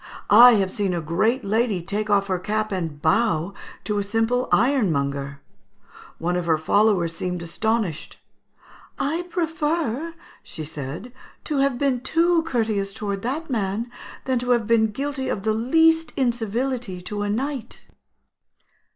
I 0.31 0.53
have 0.53 0.71
seen 0.71 0.95
a 0.95 0.99
great 0.99 1.45
lady 1.45 1.83
take 1.83 2.09
off 2.09 2.25
her 2.25 2.39
cap 2.39 2.71
and 2.71 2.99
bow 2.99 3.53
to 3.83 3.99
a 3.99 4.03
simple 4.03 4.49
ironmonger. 4.51 5.41
One 6.17 6.35
of 6.35 6.47
her 6.47 6.57
followers 6.57 7.15
seemed 7.15 7.43
astonished. 7.43 8.17
'I 8.97 9.25
prefer,' 9.29 10.15
she 10.41 10.65
said, 10.65 11.13
'to 11.43 11.57
have 11.57 11.77
been 11.77 11.99
too 12.01 12.41
courteous 12.47 12.93
towards 12.93 13.21
that 13.21 13.51
man, 13.51 13.91
than 14.25 14.39
to 14.39 14.49
have 14.49 14.65
been 14.65 14.87
guilty 14.87 15.29
of 15.29 15.43
the 15.43 15.53
least 15.53 16.13
incivility 16.17 16.99
to 17.01 17.21
a 17.21 17.29
knight.'" 17.29 17.85